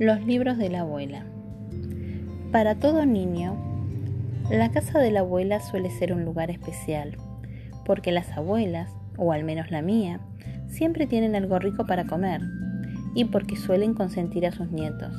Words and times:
Los 0.00 0.24
libros 0.24 0.56
de 0.56 0.70
la 0.70 0.80
abuela. 0.80 1.26
Para 2.52 2.76
todo 2.76 3.04
niño, 3.04 3.54
la 4.50 4.70
casa 4.70 4.98
de 4.98 5.10
la 5.10 5.20
abuela 5.20 5.60
suele 5.60 5.90
ser 5.90 6.14
un 6.14 6.24
lugar 6.24 6.50
especial, 6.50 7.18
porque 7.84 8.10
las 8.10 8.30
abuelas, 8.30 8.90
o 9.18 9.30
al 9.30 9.44
menos 9.44 9.70
la 9.70 9.82
mía, 9.82 10.20
siempre 10.68 11.06
tienen 11.06 11.36
algo 11.36 11.58
rico 11.58 11.84
para 11.84 12.06
comer 12.06 12.40
y 13.14 13.26
porque 13.26 13.56
suelen 13.56 13.92
consentir 13.92 14.46
a 14.46 14.52
sus 14.52 14.70
nietos. 14.70 15.14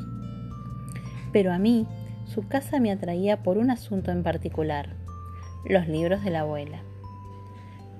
Pero 1.31 1.53
a 1.53 1.59
mí, 1.59 1.85
su 2.25 2.47
casa 2.47 2.79
me 2.79 2.91
atraía 2.91 3.43
por 3.43 3.59
un 3.59 3.69
asunto 3.69 4.09
en 4.09 4.23
particular, 4.23 4.95
los 5.63 5.87
libros 5.87 6.23
de 6.23 6.31
la 6.31 6.39
abuela. 6.39 6.81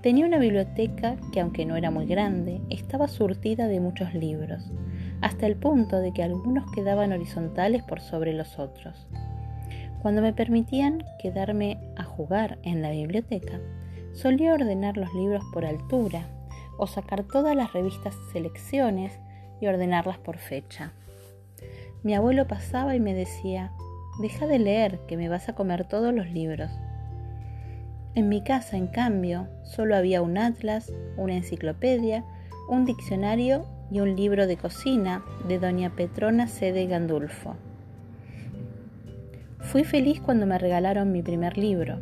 Tenía 0.01 0.25
una 0.25 0.39
biblioteca 0.39 1.17
que, 1.31 1.41
aunque 1.41 1.63
no 1.63 1.75
era 1.75 1.91
muy 1.91 2.07
grande, 2.07 2.59
estaba 2.71 3.07
surtida 3.07 3.67
de 3.67 3.79
muchos 3.79 4.15
libros, 4.15 4.71
hasta 5.21 5.45
el 5.45 5.55
punto 5.55 5.99
de 5.99 6.13
que 6.13 6.23
algunos 6.23 6.69
quedaban 6.71 7.11
horizontales 7.11 7.83
por 7.83 8.01
sobre 8.01 8.33
los 8.33 8.59
otros. 8.59 9.07
Cuando 10.01 10.21
me 10.21 10.33
permitían 10.33 11.03
quedarme 11.19 11.77
a 11.95 12.03
jugar 12.03 12.57
en 12.63 12.81
la 12.81 12.89
biblioteca, 12.89 13.59
solía 14.13 14.53
ordenar 14.53 14.97
los 14.97 15.13
libros 15.13 15.43
por 15.53 15.65
altura 15.65 16.27
o 16.77 16.87
sacar 16.87 17.23
todas 17.23 17.55
las 17.55 17.73
revistas 17.73 18.15
selecciones 18.31 19.19
y 19.61 19.67
ordenarlas 19.67 20.17
por 20.17 20.37
fecha. 20.37 20.93
Mi 22.01 22.15
abuelo 22.15 22.47
pasaba 22.47 22.95
y 22.95 22.99
me 22.99 23.13
decía, 23.13 23.71
deja 24.19 24.47
de 24.47 24.57
leer, 24.57 24.99
que 25.07 25.17
me 25.17 25.29
vas 25.29 25.47
a 25.49 25.53
comer 25.53 25.87
todos 25.87 26.13
los 26.13 26.27
libros. 26.31 26.71
En 28.15 28.27
mi 28.27 28.43
casa, 28.43 28.75
en 28.75 28.87
cambio, 28.87 29.47
solo 29.63 29.95
había 29.95 30.23
un 30.23 30.39
atlas, 30.39 30.91
una 31.15 31.35
enciclopedia, 31.35 32.25
un 32.67 32.85
diccionario 32.85 33.65
y 33.91 33.99
un 33.99 34.15
libro 34.15 34.47
de 34.47 34.57
cocina 34.57 35.23
de 35.47 35.59
doña 35.59 35.89
Petrona 35.95 36.47
C. 36.47 36.71
de 36.71 36.87
Gandulfo. 36.87 37.55
Fui 39.59 39.83
feliz 39.83 40.21
cuando 40.21 40.45
me 40.45 40.57
regalaron 40.57 41.11
mi 41.11 41.21
primer 41.21 41.57
libro, 41.57 41.99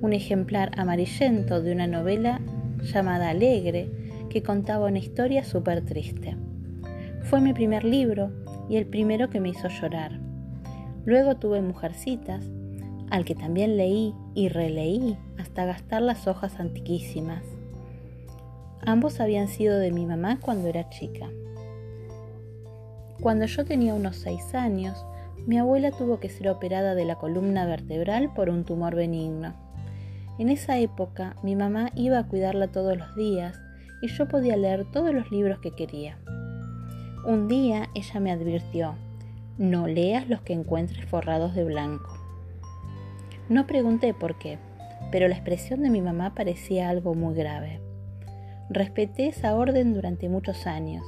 un 0.00 0.12
ejemplar 0.12 0.72
amarillento 0.76 1.62
de 1.62 1.72
una 1.72 1.86
novela 1.86 2.40
llamada 2.82 3.30
Alegre 3.30 3.90
que 4.28 4.42
contaba 4.42 4.86
una 4.86 4.98
historia 4.98 5.44
súper 5.44 5.84
triste. 5.84 6.36
Fue 7.22 7.40
mi 7.40 7.52
primer 7.52 7.84
libro 7.84 8.30
y 8.68 8.76
el 8.76 8.86
primero 8.86 9.30
que 9.30 9.40
me 9.40 9.50
hizo 9.50 9.68
llorar. 9.68 10.18
Luego 11.04 11.36
tuve 11.36 11.62
Mujercitas, 11.62 12.44
al 13.10 13.24
que 13.24 13.34
también 13.34 13.76
leí 13.76 14.14
y 14.34 14.48
releí 14.48 15.16
hasta 15.38 15.64
gastar 15.64 16.02
las 16.02 16.26
hojas 16.26 16.58
antiquísimas. 16.60 17.42
Ambos 18.84 19.20
habían 19.20 19.48
sido 19.48 19.78
de 19.78 19.92
mi 19.92 20.06
mamá 20.06 20.38
cuando 20.40 20.68
era 20.68 20.88
chica. 20.88 21.28
Cuando 23.20 23.44
yo 23.44 23.64
tenía 23.66 23.94
unos 23.94 24.16
seis 24.16 24.54
años, 24.54 25.04
mi 25.46 25.58
abuela 25.58 25.90
tuvo 25.90 26.20
que 26.20 26.30
ser 26.30 26.48
operada 26.48 26.94
de 26.94 27.04
la 27.04 27.16
columna 27.16 27.66
vertebral 27.66 28.32
por 28.32 28.48
un 28.48 28.64
tumor 28.64 28.94
benigno. 28.94 29.54
En 30.38 30.48
esa 30.48 30.78
época 30.78 31.36
mi 31.42 31.56
mamá 31.56 31.90
iba 31.94 32.18
a 32.18 32.26
cuidarla 32.26 32.68
todos 32.68 32.96
los 32.96 33.14
días 33.14 33.60
y 34.00 34.08
yo 34.08 34.28
podía 34.28 34.56
leer 34.56 34.90
todos 34.90 35.12
los 35.12 35.30
libros 35.30 35.58
que 35.60 35.72
quería. 35.72 36.16
Un 37.26 37.48
día 37.48 37.90
ella 37.94 38.20
me 38.20 38.32
advirtió, 38.32 38.94
no 39.58 39.86
leas 39.86 40.26
los 40.30 40.40
que 40.40 40.54
encuentres 40.54 41.04
forrados 41.04 41.54
de 41.54 41.64
blanco. 41.64 42.16
No 43.50 43.66
pregunté 43.66 44.14
por 44.14 44.38
qué, 44.38 44.58
pero 45.12 45.28
la 45.28 45.34
expresión 45.34 45.82
de 45.82 45.90
mi 45.90 46.00
mamá 46.00 46.34
parecía 46.34 46.88
algo 46.88 47.14
muy 47.14 47.34
grave. 47.34 47.89
Respeté 48.72 49.26
esa 49.26 49.56
orden 49.56 49.94
durante 49.94 50.28
muchos 50.28 50.68
años, 50.68 51.04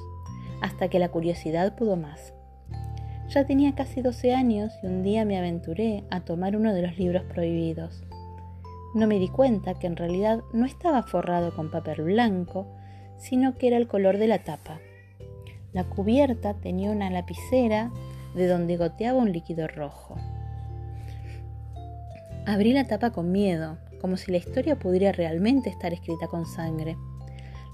hasta 0.60 0.88
que 0.88 0.98
la 0.98 1.10
curiosidad 1.10 1.76
pudo 1.76 1.94
más. 1.96 2.34
Ya 3.28 3.46
tenía 3.46 3.76
casi 3.76 4.02
12 4.02 4.34
años 4.34 4.72
y 4.82 4.86
un 4.88 5.04
día 5.04 5.24
me 5.24 5.38
aventuré 5.38 6.02
a 6.10 6.20
tomar 6.22 6.56
uno 6.56 6.74
de 6.74 6.82
los 6.82 6.98
libros 6.98 7.22
prohibidos. 7.22 8.02
No 8.94 9.06
me 9.06 9.20
di 9.20 9.28
cuenta 9.28 9.74
que 9.74 9.86
en 9.86 9.94
realidad 9.94 10.42
no 10.52 10.66
estaba 10.66 11.04
forrado 11.04 11.54
con 11.54 11.70
papel 11.70 12.02
blanco, 12.02 12.66
sino 13.16 13.54
que 13.54 13.68
era 13.68 13.76
el 13.76 13.86
color 13.86 14.18
de 14.18 14.26
la 14.26 14.42
tapa. 14.42 14.80
La 15.72 15.84
cubierta 15.84 16.54
tenía 16.54 16.90
una 16.90 17.10
lapicera 17.10 17.92
de 18.34 18.48
donde 18.48 18.76
goteaba 18.76 19.20
un 19.20 19.32
líquido 19.32 19.68
rojo. 19.68 20.16
Abrí 22.44 22.72
la 22.72 22.88
tapa 22.88 23.12
con 23.12 23.30
miedo, 23.30 23.78
como 24.00 24.16
si 24.16 24.32
la 24.32 24.38
historia 24.38 24.76
pudiera 24.80 25.12
realmente 25.12 25.70
estar 25.70 25.92
escrita 25.92 26.26
con 26.26 26.44
sangre. 26.44 26.96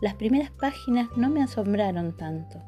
Las 0.00 0.14
primeras 0.14 0.50
páginas 0.52 1.08
no 1.16 1.28
me 1.28 1.42
asombraron 1.42 2.16
tanto, 2.16 2.62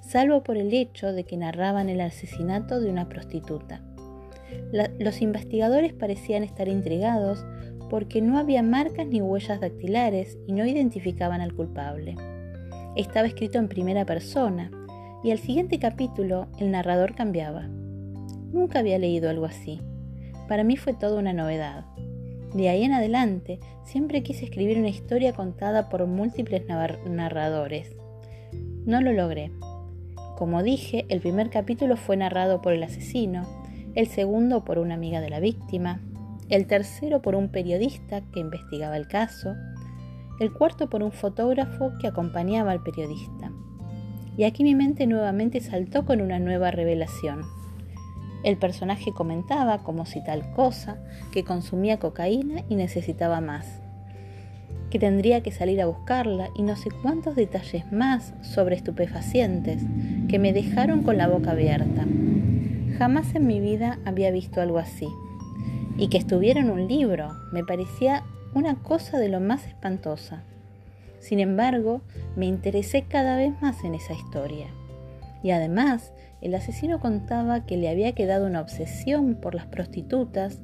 salvo 0.00 0.44
por 0.44 0.56
el 0.56 0.72
hecho 0.72 1.12
de 1.12 1.24
que 1.24 1.36
narraban 1.36 1.88
el 1.88 2.00
asesinato 2.00 2.80
de 2.80 2.90
una 2.90 3.08
prostituta. 3.08 3.82
los 4.72 5.20
investigadores 5.20 5.92
parecían 5.92 6.44
estar 6.44 6.68
intrigados 6.68 7.44
porque 7.90 8.22
no 8.22 8.38
había 8.38 8.62
marcas 8.62 9.06
ni 9.06 9.20
huellas 9.20 9.60
dactilares 9.60 10.38
y 10.46 10.52
no 10.52 10.64
identificaban 10.64 11.40
al 11.40 11.54
culpable. 11.54 12.14
Estaba 12.94 13.26
escrito 13.26 13.58
en 13.58 13.68
primera 13.68 14.04
persona 14.04 14.70
y 15.24 15.32
al 15.32 15.38
siguiente 15.38 15.78
capítulo 15.80 16.46
el 16.58 16.70
narrador 16.70 17.14
cambiaba. 17.14 17.68
Nunca 18.52 18.78
había 18.78 18.98
leído 18.98 19.28
algo 19.28 19.44
así. 19.44 19.80
Para 20.48 20.62
mí 20.62 20.76
fue 20.76 20.94
toda 20.94 21.18
una 21.18 21.32
novedad. 21.32 21.84
De 22.54 22.68
ahí 22.68 22.84
en 22.84 22.92
adelante, 22.92 23.60
siempre 23.84 24.22
quise 24.22 24.44
escribir 24.44 24.78
una 24.78 24.88
historia 24.88 25.32
contada 25.32 25.88
por 25.88 26.06
múltiples 26.06 26.62
narradores. 27.06 27.94
No 28.84 29.00
lo 29.00 29.12
logré. 29.12 29.52
Como 30.36 30.62
dije, 30.62 31.06
el 31.08 31.20
primer 31.20 31.50
capítulo 31.50 31.96
fue 31.96 32.16
narrado 32.16 32.62
por 32.62 32.72
el 32.72 32.82
asesino, 32.82 33.46
el 33.94 34.06
segundo 34.06 34.64
por 34.64 34.78
una 34.78 34.94
amiga 34.94 35.20
de 35.20 35.30
la 35.30 35.40
víctima, 35.40 36.00
el 36.48 36.66
tercero 36.66 37.22
por 37.22 37.34
un 37.34 37.48
periodista 37.48 38.20
que 38.32 38.40
investigaba 38.40 38.96
el 38.96 39.08
caso, 39.08 39.54
el 40.38 40.52
cuarto 40.52 40.90
por 40.90 41.02
un 41.02 41.12
fotógrafo 41.12 41.92
que 42.00 42.06
acompañaba 42.06 42.72
al 42.72 42.82
periodista. 42.82 43.50
Y 44.36 44.44
aquí 44.44 44.62
mi 44.62 44.74
mente 44.74 45.06
nuevamente 45.06 45.60
saltó 45.60 46.04
con 46.04 46.20
una 46.20 46.38
nueva 46.38 46.70
revelación. 46.70 47.42
El 48.46 48.58
personaje 48.58 49.10
comentaba, 49.12 49.78
como 49.78 50.06
si 50.06 50.22
tal 50.22 50.52
cosa, 50.52 50.98
que 51.32 51.42
consumía 51.42 51.98
cocaína 51.98 52.62
y 52.68 52.76
necesitaba 52.76 53.40
más, 53.40 53.80
que 54.88 55.00
tendría 55.00 55.42
que 55.42 55.50
salir 55.50 55.82
a 55.82 55.86
buscarla 55.86 56.50
y 56.54 56.62
no 56.62 56.76
sé 56.76 56.90
cuántos 57.02 57.34
detalles 57.34 57.90
más 57.90 58.34
sobre 58.42 58.76
estupefacientes 58.76 59.82
que 60.28 60.38
me 60.38 60.52
dejaron 60.52 61.02
con 61.02 61.18
la 61.18 61.26
boca 61.26 61.50
abierta. 61.50 62.06
Jamás 62.96 63.34
en 63.34 63.48
mi 63.48 63.58
vida 63.58 63.98
había 64.04 64.30
visto 64.30 64.60
algo 64.60 64.78
así. 64.78 65.08
Y 65.98 66.06
que 66.06 66.18
estuviera 66.18 66.60
en 66.60 66.70
un 66.70 66.86
libro 66.86 67.32
me 67.50 67.64
parecía 67.64 68.22
una 68.54 68.76
cosa 68.76 69.18
de 69.18 69.28
lo 69.28 69.40
más 69.40 69.66
espantosa. 69.66 70.44
Sin 71.18 71.40
embargo, 71.40 72.00
me 72.36 72.46
interesé 72.46 73.02
cada 73.02 73.36
vez 73.36 73.60
más 73.60 73.82
en 73.82 73.96
esa 73.96 74.12
historia. 74.12 74.68
Y 75.42 75.50
además, 75.50 76.12
el 76.40 76.54
asesino 76.54 77.00
contaba 77.00 77.66
que 77.66 77.76
le 77.76 77.88
había 77.88 78.14
quedado 78.14 78.46
una 78.46 78.60
obsesión 78.60 79.34
por 79.36 79.54
las 79.54 79.66
prostitutas 79.66 80.60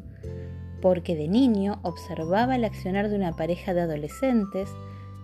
porque 0.81 1.15
de 1.16 1.28
niño 1.28 1.78
observaba 1.83 2.56
el 2.56 2.65
accionar 2.65 3.09
de 3.09 3.16
una 3.16 3.32
pareja 3.32 3.72
de 3.72 3.82
adolescentes 3.82 4.69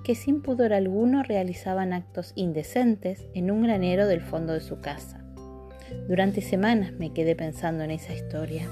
que 0.04 0.14
sin 0.14 0.40
pudor 0.40 0.72
alguno 0.72 1.22
realizaban 1.22 1.92
actos 1.92 2.32
indecentes 2.36 3.26
en 3.34 3.50
un 3.50 3.62
granero 3.64 4.06
del 4.06 4.20
fondo 4.20 4.54
de 4.54 4.60
su 4.60 4.80
casa. 4.80 5.24
Durante 6.08 6.40
semanas 6.40 6.92
me 6.92 7.12
quedé 7.12 7.34
pensando 7.34 7.84
en 7.84 7.90
esa 7.90 8.14
historia. 8.14 8.68